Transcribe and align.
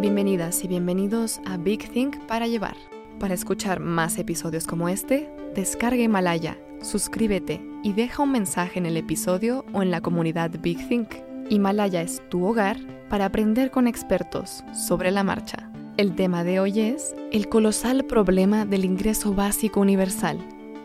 Bienvenidas 0.00 0.62
y 0.62 0.68
bienvenidos 0.68 1.40
a 1.44 1.56
Big 1.56 1.90
Think 1.90 2.24
para 2.26 2.46
llevar. 2.46 2.76
Para 3.18 3.34
escuchar 3.34 3.80
más 3.80 4.16
episodios 4.16 4.64
como 4.64 4.88
este, 4.88 5.28
descarga 5.56 6.00
Himalaya, 6.00 6.56
suscríbete 6.82 7.60
y 7.82 7.94
deja 7.94 8.22
un 8.22 8.30
mensaje 8.30 8.78
en 8.78 8.86
el 8.86 8.96
episodio 8.96 9.64
o 9.72 9.82
en 9.82 9.90
la 9.90 10.00
comunidad 10.00 10.52
Big 10.60 10.88
Think. 10.88 11.08
Himalaya 11.50 12.00
es 12.00 12.22
tu 12.28 12.46
hogar 12.46 12.76
para 13.10 13.24
aprender 13.24 13.72
con 13.72 13.88
expertos 13.88 14.62
sobre 14.72 15.10
la 15.10 15.24
marcha. 15.24 15.68
El 15.96 16.14
tema 16.14 16.44
de 16.44 16.60
hoy 16.60 16.78
es 16.78 17.16
el 17.32 17.48
colosal 17.48 18.04
problema 18.04 18.64
del 18.64 18.84
ingreso 18.84 19.34
básico 19.34 19.80
universal, 19.80 20.38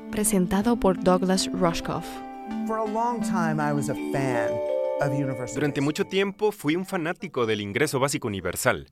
presentado 0.09 0.75
por 0.77 1.03
Douglas 1.03 1.51
Rushkoff. 1.53 2.07
Durante 5.53 5.81
mucho 5.81 6.05
tiempo 6.05 6.51
fui 6.51 6.75
un 6.75 6.85
fanático 6.85 7.45
del 7.45 7.61
ingreso 7.61 7.99
básico 7.99 8.27
universal. 8.27 8.87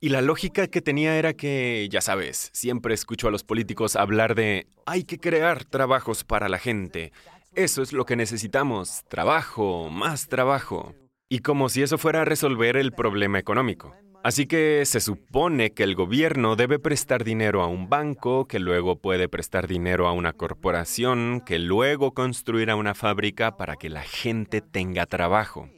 Y 0.00 0.10
la 0.10 0.20
lógica 0.20 0.66
que 0.66 0.82
tenía 0.82 1.16
era 1.16 1.32
que, 1.32 1.88
ya 1.90 2.00
sabes, 2.00 2.50
siempre 2.52 2.94
escucho 2.94 3.28
a 3.28 3.30
los 3.30 3.44
políticos 3.44 3.96
hablar 3.96 4.34
de 4.34 4.66
hay 4.86 5.04
que 5.04 5.18
crear 5.18 5.64
trabajos 5.64 6.24
para 6.24 6.48
la 6.48 6.58
gente. 6.58 7.12
Eso 7.54 7.82
es 7.82 7.92
lo 7.92 8.04
que 8.04 8.16
necesitamos, 8.16 9.04
trabajo, 9.08 9.88
más 9.88 10.28
trabajo. 10.28 10.94
Y 11.28 11.38
como 11.38 11.68
si 11.68 11.82
eso 11.82 11.98
fuera 11.98 12.22
a 12.22 12.24
resolver 12.24 12.76
el 12.76 12.92
problema 12.92 13.38
económico. 13.38 13.94
Así 14.24 14.46
que 14.46 14.82
se 14.86 15.00
supone 15.00 15.74
que 15.74 15.82
el 15.82 15.94
gobierno 15.94 16.56
debe 16.56 16.78
prestar 16.78 17.24
dinero 17.24 17.62
a 17.62 17.66
un 17.66 17.90
banco, 17.90 18.48
que 18.48 18.58
luego 18.58 18.96
puede 18.96 19.28
prestar 19.28 19.68
dinero 19.68 20.08
a 20.08 20.12
una 20.12 20.32
corporación, 20.32 21.42
que 21.44 21.58
luego 21.58 22.14
construirá 22.14 22.74
una 22.74 22.94
fábrica 22.94 23.58
para 23.58 23.76
que 23.76 23.90
la 23.90 24.00
gente 24.00 24.62
tenga 24.62 25.04
trabajo. 25.04 25.68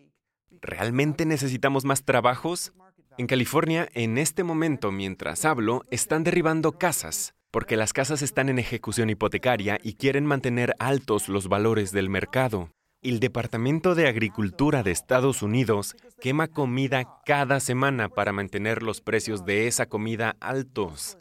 ¿Realmente 0.62 1.26
necesitamos 1.26 1.84
más 1.84 2.04
trabajos? 2.04 2.72
En 3.18 3.26
California, 3.26 3.88
en 3.94 4.16
este 4.16 4.44
momento, 4.44 4.92
mientras 4.92 5.44
hablo, 5.44 5.82
están 5.90 6.22
derribando 6.22 6.78
casas, 6.78 7.34
porque 7.50 7.76
las 7.76 7.92
casas 7.92 8.22
están 8.22 8.48
en 8.48 8.60
ejecución 8.60 9.10
hipotecaria 9.10 9.80
y 9.82 9.94
quieren 9.94 10.24
mantener 10.24 10.72
altos 10.78 11.28
los 11.28 11.48
valores 11.48 11.90
del 11.90 12.08
mercado. 12.08 12.70
El 13.02 13.20
Departamento 13.20 13.94
de 13.94 14.08
Agricultura 14.08 14.82
de 14.82 14.90
Estados 14.90 15.42
Unidos 15.42 15.94
quema 16.20 16.48
comida 16.48 17.20
cada 17.24 17.60
semana 17.60 18.08
para 18.08 18.32
mantener 18.32 18.82
los 18.82 19.00
precios 19.00 19.44
de 19.44 19.66
esa 19.66 19.86
comida 19.86 20.36
altos. 20.40 21.18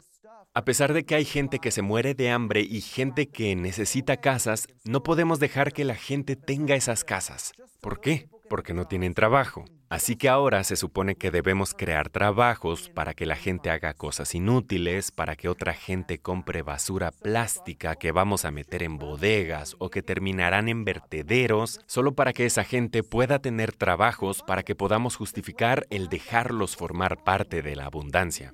A 0.54 0.64
pesar 0.64 0.94
de 0.94 1.04
que 1.04 1.14
hay 1.14 1.24
gente 1.24 1.58
que 1.58 1.70
se 1.70 1.82
muere 1.82 2.14
de 2.14 2.30
hambre 2.30 2.62
y 2.62 2.80
gente 2.80 3.28
que 3.28 3.54
necesita 3.54 4.16
casas, 4.16 4.66
no 4.84 5.02
podemos 5.02 5.38
dejar 5.38 5.72
que 5.72 5.84
la 5.84 5.94
gente 5.94 6.34
tenga 6.34 6.74
esas 6.74 7.04
casas. 7.04 7.52
¿Por 7.82 8.00
qué? 8.00 8.28
Porque 8.48 8.74
no 8.74 8.86
tienen 8.86 9.14
trabajo. 9.14 9.64
Así 9.88 10.16
que 10.16 10.28
ahora 10.28 10.64
se 10.64 10.74
supone 10.74 11.14
que 11.14 11.30
debemos 11.30 11.72
crear 11.72 12.08
trabajos 12.08 12.90
para 12.90 13.14
que 13.14 13.24
la 13.24 13.36
gente 13.36 13.70
haga 13.70 13.94
cosas 13.94 14.34
inútiles, 14.34 15.12
para 15.12 15.36
que 15.36 15.48
otra 15.48 15.74
gente 15.74 16.18
compre 16.18 16.62
basura 16.62 17.12
plástica 17.12 17.94
que 17.94 18.10
vamos 18.10 18.44
a 18.44 18.50
meter 18.50 18.82
en 18.82 18.98
bodegas 18.98 19.76
o 19.78 19.88
que 19.88 20.02
terminarán 20.02 20.68
en 20.68 20.84
vertederos, 20.84 21.80
solo 21.86 22.14
para 22.16 22.32
que 22.32 22.46
esa 22.46 22.64
gente 22.64 23.04
pueda 23.04 23.38
tener 23.38 23.72
trabajos 23.72 24.42
para 24.42 24.64
que 24.64 24.74
podamos 24.74 25.14
justificar 25.14 25.86
el 25.90 26.08
dejarlos 26.08 26.74
formar 26.74 27.22
parte 27.22 27.62
de 27.62 27.76
la 27.76 27.86
abundancia. 27.86 28.52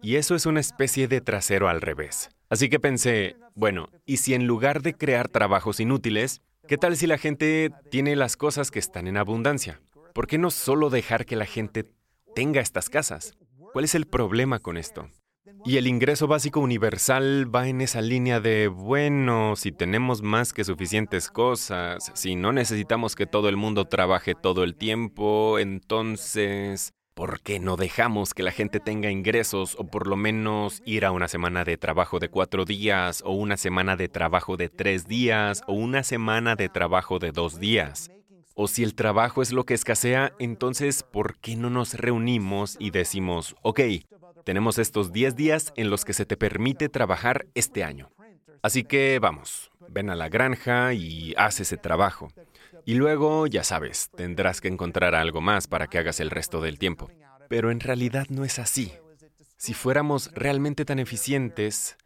Y 0.00 0.16
eso 0.16 0.34
es 0.34 0.46
una 0.46 0.60
especie 0.60 1.08
de 1.08 1.20
trasero 1.20 1.68
al 1.68 1.82
revés. 1.82 2.30
Así 2.48 2.70
que 2.70 2.80
pensé, 2.80 3.36
bueno, 3.54 3.90
¿y 4.06 4.16
si 4.16 4.32
en 4.32 4.46
lugar 4.46 4.80
de 4.80 4.94
crear 4.94 5.28
trabajos 5.28 5.78
inútiles, 5.78 6.40
qué 6.68 6.78
tal 6.78 6.96
si 6.96 7.06
la 7.06 7.18
gente 7.18 7.70
tiene 7.90 8.16
las 8.16 8.36
cosas 8.36 8.70
que 8.70 8.78
están 8.78 9.06
en 9.06 9.16
abundancia? 9.16 9.80
¿Por 10.14 10.26
qué 10.26 10.38
no 10.38 10.50
solo 10.50 10.90
dejar 10.90 11.26
que 11.26 11.36
la 11.36 11.46
gente 11.46 11.86
tenga 12.34 12.60
estas 12.60 12.88
casas? 12.88 13.34
¿Cuál 13.72 13.84
es 13.84 13.94
el 13.94 14.06
problema 14.06 14.58
con 14.58 14.76
esto? 14.76 15.08
Y 15.64 15.76
el 15.76 15.86
ingreso 15.86 16.26
básico 16.26 16.60
universal 16.60 17.54
va 17.54 17.68
en 17.68 17.80
esa 17.80 18.00
línea 18.00 18.40
de, 18.40 18.68
bueno, 18.68 19.56
si 19.56 19.72
tenemos 19.72 20.22
más 20.22 20.52
que 20.52 20.64
suficientes 20.64 21.28
cosas, 21.28 22.12
si 22.14 22.34
no 22.34 22.52
necesitamos 22.52 23.14
que 23.14 23.26
todo 23.26 23.48
el 23.48 23.56
mundo 23.56 23.86
trabaje 23.86 24.34
todo 24.34 24.64
el 24.64 24.74
tiempo, 24.74 25.58
entonces, 25.58 26.92
¿por 27.20 27.42
qué 27.42 27.60
no 27.60 27.76
dejamos 27.76 28.32
que 28.32 28.42
la 28.42 28.50
gente 28.50 28.80
tenga 28.80 29.10
ingresos 29.10 29.76
o 29.78 29.84
por 29.84 30.06
lo 30.06 30.16
menos 30.16 30.80
ir 30.86 31.04
a 31.04 31.10
una 31.10 31.28
semana 31.28 31.64
de 31.64 31.76
trabajo 31.76 32.18
de 32.18 32.30
cuatro 32.30 32.64
días 32.64 33.22
o 33.26 33.32
una 33.32 33.58
semana 33.58 33.94
de 33.94 34.08
trabajo 34.08 34.56
de 34.56 34.70
tres 34.70 35.06
días 35.06 35.62
o 35.66 35.74
una 35.74 36.02
semana 36.02 36.56
de 36.56 36.70
trabajo 36.70 37.18
de 37.18 37.30
dos 37.30 37.60
días? 37.60 38.10
O 38.54 38.68
si 38.68 38.84
el 38.84 38.94
trabajo 38.94 39.42
es 39.42 39.52
lo 39.52 39.64
que 39.64 39.74
escasea, 39.74 40.32
entonces, 40.38 41.02
¿por 41.02 41.36
qué 41.36 41.56
no 41.56 41.68
nos 41.68 41.92
reunimos 41.92 42.78
y 42.80 42.90
decimos, 42.90 43.54
ok, 43.60 43.80
tenemos 44.46 44.78
estos 44.78 45.12
10 45.12 45.36
días 45.36 45.74
en 45.76 45.90
los 45.90 46.06
que 46.06 46.14
se 46.14 46.24
te 46.24 46.38
permite 46.38 46.88
trabajar 46.88 47.44
este 47.54 47.84
año? 47.84 48.10
Así 48.62 48.82
que 48.82 49.18
vamos, 49.20 49.70
ven 49.90 50.08
a 50.08 50.16
la 50.16 50.30
granja 50.30 50.94
y 50.94 51.34
haz 51.36 51.60
ese 51.60 51.76
trabajo. 51.76 52.28
Y 52.90 52.94
luego, 52.94 53.46
ya 53.46 53.62
sabes, 53.62 54.10
tendrás 54.16 54.60
que 54.60 54.66
encontrar 54.66 55.14
algo 55.14 55.40
más 55.40 55.68
para 55.68 55.86
que 55.86 55.98
hagas 55.98 56.18
el 56.18 56.28
resto 56.28 56.60
del 56.60 56.76
tiempo. 56.76 57.08
Pero 57.48 57.70
en 57.70 57.78
realidad 57.78 58.26
no 58.30 58.44
es 58.44 58.58
así. 58.58 58.92
Si 59.56 59.74
fuéramos 59.74 60.32
realmente 60.34 60.84
tan 60.84 60.98
eficientes, 60.98 61.96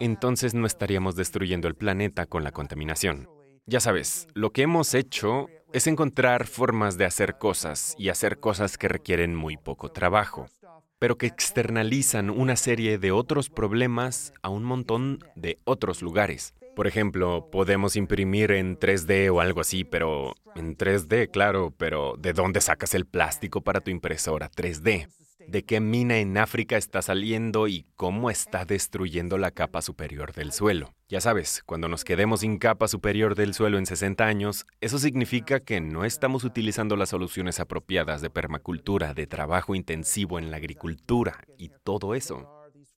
entonces 0.00 0.52
no 0.52 0.66
estaríamos 0.66 1.16
destruyendo 1.16 1.66
el 1.66 1.76
planeta 1.76 2.26
con 2.26 2.44
la 2.44 2.52
contaminación. 2.52 3.26
Ya 3.64 3.80
sabes, 3.80 4.28
lo 4.34 4.50
que 4.50 4.60
hemos 4.60 4.92
hecho 4.92 5.46
es 5.72 5.86
encontrar 5.86 6.46
formas 6.46 6.98
de 6.98 7.06
hacer 7.06 7.38
cosas 7.38 7.94
y 7.96 8.10
hacer 8.10 8.38
cosas 8.38 8.76
que 8.76 8.88
requieren 8.88 9.34
muy 9.34 9.56
poco 9.56 9.92
trabajo, 9.92 10.50
pero 10.98 11.16
que 11.16 11.24
externalizan 11.24 12.28
una 12.28 12.56
serie 12.56 12.98
de 12.98 13.12
otros 13.12 13.48
problemas 13.48 14.34
a 14.42 14.50
un 14.50 14.64
montón 14.64 15.20
de 15.36 15.58
otros 15.64 16.02
lugares. 16.02 16.52
Por 16.74 16.86
ejemplo, 16.86 17.48
podemos 17.50 17.96
imprimir 17.96 18.50
en 18.52 18.78
3D 18.78 19.30
o 19.32 19.40
algo 19.40 19.60
así, 19.60 19.84
pero 19.84 20.34
en 20.56 20.76
3D, 20.76 21.30
claro, 21.30 21.72
pero 21.76 22.14
¿de 22.18 22.32
dónde 22.32 22.60
sacas 22.60 22.94
el 22.94 23.06
plástico 23.06 23.60
para 23.62 23.80
tu 23.80 23.90
impresora 23.90 24.50
3D? 24.50 25.08
de 25.48 25.64
qué 25.64 25.80
mina 25.80 26.18
en 26.18 26.36
África 26.38 26.76
está 26.76 27.02
saliendo 27.02 27.68
y 27.68 27.86
cómo 27.96 28.30
está 28.30 28.64
destruyendo 28.64 29.38
la 29.38 29.50
capa 29.50 29.82
superior 29.82 30.32
del 30.32 30.52
suelo. 30.52 30.94
Ya 31.08 31.20
sabes, 31.20 31.62
cuando 31.64 31.88
nos 31.88 32.04
quedemos 32.04 32.40
sin 32.40 32.58
capa 32.58 32.88
superior 32.88 33.34
del 33.34 33.54
suelo 33.54 33.78
en 33.78 33.86
60 33.86 34.24
años, 34.24 34.66
eso 34.80 34.98
significa 34.98 35.60
que 35.60 35.80
no 35.80 36.04
estamos 36.04 36.44
utilizando 36.44 36.96
las 36.96 37.10
soluciones 37.10 37.60
apropiadas 37.60 38.22
de 38.22 38.30
permacultura, 38.30 39.14
de 39.14 39.26
trabajo 39.26 39.74
intensivo 39.74 40.38
en 40.38 40.50
la 40.50 40.56
agricultura 40.56 41.44
y 41.58 41.70
todo 41.84 42.14
eso. 42.14 42.48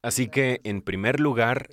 Así 0.01 0.27
que, 0.27 0.61
en 0.63 0.81
primer 0.81 1.19
lugar, 1.19 1.67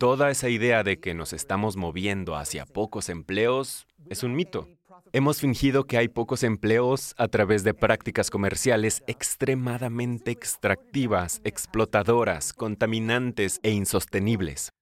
toda 0.00 0.30
esa 0.30 0.48
idea 0.48 0.82
de 0.82 0.98
que 0.98 1.12
nos 1.12 1.34
estamos 1.34 1.76
moviendo 1.76 2.34
hacia 2.34 2.64
pocos 2.64 3.10
empleos 3.10 3.86
es 4.08 4.22
un 4.22 4.34
mito. 4.34 4.66
Hemos 5.12 5.40
fingido 5.40 5.84
que 5.84 5.98
hay 5.98 6.08
pocos 6.08 6.42
empleos 6.42 7.14
a 7.18 7.28
través 7.28 7.64
de 7.64 7.74
prácticas 7.74 8.30
comerciales 8.30 9.02
extremadamente 9.06 10.30
extractivas, 10.30 11.42
explotadoras, 11.44 12.54
contaminantes 12.54 13.60
e 13.62 13.72
insostenibles. 13.72 14.72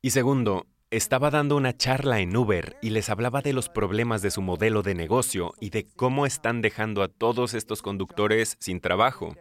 Y 0.00 0.10
segundo, 0.10 0.68
estaba 0.92 1.30
dando 1.30 1.56
una 1.56 1.76
charla 1.76 2.20
en 2.20 2.36
Uber 2.36 2.76
y 2.82 2.90
les 2.90 3.10
hablaba 3.10 3.42
de 3.42 3.52
los 3.52 3.68
problemas 3.68 4.22
de 4.22 4.30
su 4.30 4.42
modelo 4.42 4.82
de 4.82 4.94
negocio 4.94 5.54
y 5.60 5.70
de 5.70 5.88
cómo 5.96 6.24
están 6.24 6.62
dejando 6.62 7.02
a 7.02 7.08
todos 7.08 7.54
estos 7.54 7.82
conductores 7.82 8.56
sin 8.60 8.80
trabajo. 8.80 9.34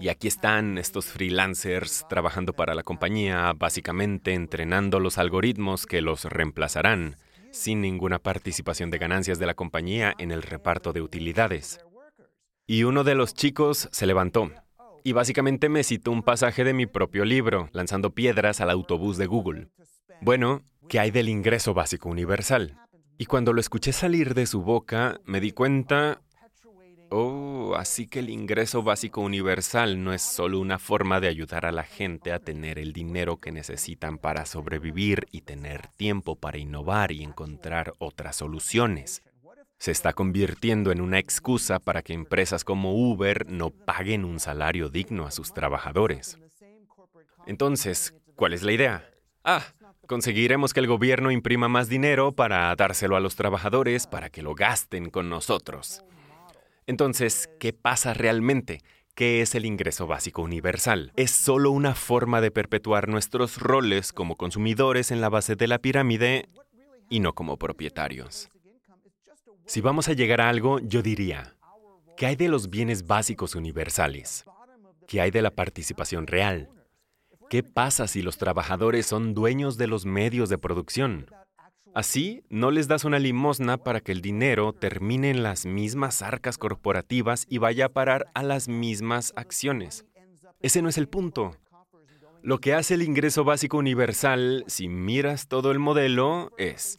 Y 0.00 0.08
aquí 0.08 0.28
están 0.28 0.78
estos 0.78 1.06
freelancers 1.06 2.04
trabajando 2.08 2.52
para 2.52 2.74
la 2.74 2.82
compañía, 2.82 3.52
básicamente 3.56 4.34
entrenando 4.34 5.00
los 5.00 5.18
algoritmos 5.18 5.86
que 5.86 6.00
los 6.00 6.24
reemplazarán 6.24 7.16
sin 7.52 7.80
ninguna 7.80 8.18
participación 8.18 8.90
de 8.90 8.98
ganancias 8.98 9.38
de 9.38 9.46
la 9.46 9.54
compañía 9.54 10.14
en 10.18 10.32
el 10.32 10.42
reparto 10.42 10.92
de 10.92 11.00
utilidades. 11.00 11.78
Y 12.66 12.82
uno 12.82 13.04
de 13.04 13.14
los 13.14 13.34
chicos 13.34 13.88
se 13.92 14.06
levantó 14.06 14.50
y 15.04 15.12
básicamente 15.12 15.68
me 15.68 15.84
citó 15.84 16.10
un 16.10 16.22
pasaje 16.22 16.64
de 16.64 16.74
mi 16.74 16.86
propio 16.86 17.24
libro, 17.24 17.68
lanzando 17.72 18.10
piedras 18.10 18.60
al 18.60 18.70
autobús 18.70 19.18
de 19.18 19.26
Google. 19.26 19.68
Bueno, 20.20 20.62
¿qué 20.88 20.98
hay 20.98 21.10
del 21.10 21.28
ingreso 21.28 21.74
básico 21.74 22.08
universal? 22.08 22.78
Y 23.18 23.26
cuando 23.26 23.52
lo 23.52 23.60
escuché 23.60 23.92
salir 23.92 24.34
de 24.34 24.46
su 24.46 24.62
boca, 24.62 25.20
me 25.24 25.40
di 25.40 25.52
cuenta, 25.52 26.22
así 27.76 28.06
que 28.06 28.20
el 28.20 28.30
ingreso 28.30 28.82
básico 28.82 29.20
universal 29.20 30.02
no 30.04 30.12
es 30.12 30.22
solo 30.22 30.60
una 30.60 30.78
forma 30.78 31.20
de 31.20 31.28
ayudar 31.28 31.66
a 31.66 31.72
la 31.72 31.82
gente 31.82 32.32
a 32.32 32.38
tener 32.38 32.78
el 32.78 32.92
dinero 32.92 33.38
que 33.38 33.52
necesitan 33.52 34.18
para 34.18 34.46
sobrevivir 34.46 35.26
y 35.30 35.40
tener 35.40 35.88
tiempo 35.96 36.36
para 36.36 36.58
innovar 36.58 37.12
y 37.12 37.22
encontrar 37.22 37.94
otras 37.98 38.36
soluciones. 38.36 39.22
Se 39.78 39.90
está 39.90 40.12
convirtiendo 40.12 40.92
en 40.92 41.00
una 41.00 41.18
excusa 41.18 41.78
para 41.78 42.02
que 42.02 42.12
empresas 42.12 42.64
como 42.64 42.94
Uber 42.94 43.50
no 43.50 43.70
paguen 43.70 44.24
un 44.24 44.40
salario 44.40 44.88
digno 44.88 45.26
a 45.26 45.30
sus 45.30 45.52
trabajadores. 45.52 46.38
Entonces, 47.46 48.14
¿cuál 48.36 48.52
es 48.52 48.62
la 48.62 48.72
idea? 48.72 49.10
Ah, 49.42 49.64
conseguiremos 50.06 50.72
que 50.72 50.80
el 50.80 50.86
gobierno 50.86 51.30
imprima 51.30 51.68
más 51.68 51.88
dinero 51.88 52.32
para 52.32 52.74
dárselo 52.76 53.16
a 53.16 53.20
los 53.20 53.36
trabajadores 53.36 54.06
para 54.06 54.30
que 54.30 54.42
lo 54.42 54.54
gasten 54.54 55.10
con 55.10 55.28
nosotros. 55.28 56.04
Entonces, 56.86 57.48
¿qué 57.58 57.72
pasa 57.72 58.14
realmente? 58.14 58.80
¿Qué 59.14 59.40
es 59.40 59.54
el 59.54 59.64
ingreso 59.64 60.06
básico 60.06 60.42
universal? 60.42 61.12
Es 61.16 61.30
solo 61.30 61.70
una 61.70 61.94
forma 61.94 62.40
de 62.40 62.50
perpetuar 62.50 63.08
nuestros 63.08 63.58
roles 63.58 64.12
como 64.12 64.36
consumidores 64.36 65.10
en 65.10 65.20
la 65.20 65.28
base 65.28 65.56
de 65.56 65.68
la 65.68 65.78
pirámide 65.78 66.48
y 67.08 67.20
no 67.20 67.32
como 67.34 67.56
propietarios. 67.56 68.50
Si 69.66 69.80
vamos 69.80 70.08
a 70.08 70.12
llegar 70.12 70.40
a 70.40 70.48
algo, 70.48 70.78
yo 70.80 71.00
diría, 71.00 71.56
¿qué 72.16 72.26
hay 72.26 72.36
de 72.36 72.48
los 72.48 72.68
bienes 72.68 73.06
básicos 73.06 73.54
universales? 73.54 74.44
¿Qué 75.06 75.20
hay 75.20 75.30
de 75.30 75.42
la 75.42 75.50
participación 75.52 76.26
real? 76.26 76.68
¿Qué 77.48 77.62
pasa 77.62 78.08
si 78.08 78.20
los 78.20 78.36
trabajadores 78.36 79.06
son 79.06 79.32
dueños 79.32 79.78
de 79.78 79.86
los 79.86 80.04
medios 80.04 80.48
de 80.48 80.58
producción? 80.58 81.30
Así, 81.94 82.42
no 82.50 82.72
les 82.72 82.88
das 82.88 83.04
una 83.04 83.20
limosna 83.20 83.76
para 83.78 84.00
que 84.00 84.10
el 84.10 84.20
dinero 84.20 84.72
termine 84.72 85.30
en 85.30 85.44
las 85.44 85.64
mismas 85.64 86.22
arcas 86.22 86.58
corporativas 86.58 87.46
y 87.48 87.58
vaya 87.58 87.86
a 87.86 87.88
parar 87.90 88.26
a 88.34 88.42
las 88.42 88.66
mismas 88.66 89.32
acciones. 89.36 90.04
Ese 90.60 90.82
no 90.82 90.88
es 90.88 90.98
el 90.98 91.08
punto. 91.08 91.56
Lo 92.42 92.58
que 92.58 92.74
hace 92.74 92.94
el 92.94 93.02
ingreso 93.02 93.44
básico 93.44 93.78
universal, 93.78 94.64
si 94.66 94.88
miras 94.88 95.46
todo 95.46 95.70
el 95.70 95.78
modelo, 95.78 96.52
es 96.58 96.98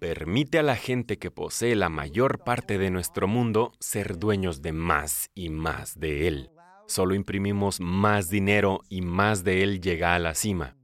permite 0.00 0.58
a 0.58 0.64
la 0.64 0.74
gente 0.74 1.18
que 1.18 1.30
posee 1.30 1.76
la 1.76 1.88
mayor 1.88 2.42
parte 2.42 2.78
de 2.78 2.90
nuestro 2.90 3.28
mundo 3.28 3.72
ser 3.78 4.18
dueños 4.18 4.60
de 4.60 4.72
más 4.72 5.30
y 5.34 5.50
más 5.50 6.00
de 6.00 6.26
él. 6.26 6.50
Solo 6.88 7.14
imprimimos 7.14 7.80
más 7.80 8.28
dinero 8.28 8.80
y 8.88 9.02
más 9.02 9.44
de 9.44 9.62
él 9.62 9.80
llega 9.80 10.14
a 10.14 10.18
la 10.18 10.34
cima. 10.34 10.74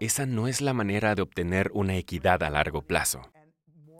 Esa 0.00 0.26
no 0.26 0.48
es 0.48 0.60
la 0.60 0.74
manera 0.74 1.14
de 1.14 1.22
obtener 1.22 1.70
una 1.72 1.96
equidad 1.96 2.42
a 2.42 2.50
largo 2.50 2.82
plazo. 2.82 3.22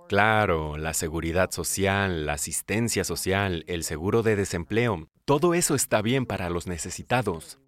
Claro, 0.08 0.76
la 0.76 0.92
seguridad 0.92 1.50
social, 1.50 2.26
la 2.26 2.34
asistencia 2.34 3.04
social, 3.04 3.64
el 3.68 3.84
seguro 3.84 4.22
de 4.22 4.36
desempleo, 4.36 5.08
todo 5.24 5.54
eso 5.54 5.74
está 5.74 6.02
bien 6.02 6.26
para 6.26 6.50
los 6.50 6.66
necesitados, 6.66 7.58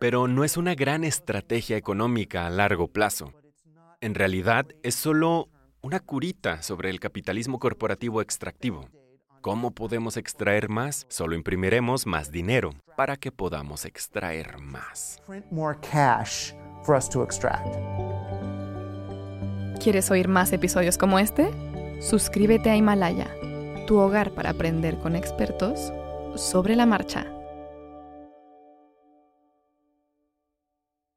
pero 0.00 0.26
no 0.28 0.44
es 0.44 0.56
una 0.56 0.74
gran 0.74 1.04
estrategia 1.04 1.76
económica 1.76 2.46
a 2.46 2.50
largo 2.50 2.88
plazo. 2.88 3.32
En 4.00 4.14
realidad, 4.14 4.66
es 4.82 4.94
solo 4.94 5.48
una 5.82 6.00
curita 6.00 6.62
sobre 6.62 6.90
el 6.90 7.00
capitalismo 7.00 7.58
corporativo 7.58 8.22
extractivo. 8.22 8.88
¿Cómo 9.42 9.72
podemos 9.72 10.16
extraer 10.16 10.68
más? 10.68 11.06
Solo 11.08 11.36
imprimiremos 11.36 12.06
más 12.06 12.32
dinero 12.32 12.74
para 12.96 13.16
que 13.16 13.30
podamos 13.30 13.84
extraer 13.84 14.58
más. 14.58 15.22
¿Quieres 19.82 20.10
oír 20.10 20.28
más 20.28 20.52
episodios 20.52 20.98
como 20.98 21.18
este? 21.18 21.50
Suscríbete 22.00 22.70
a 22.70 22.76
Himalaya, 22.76 23.28
tu 23.86 23.98
hogar 23.98 24.30
para 24.30 24.50
aprender 24.50 24.96
con 24.98 25.14
expertos 25.14 25.92
sobre 26.34 26.76
la 26.76 26.86
marcha. 26.86 27.26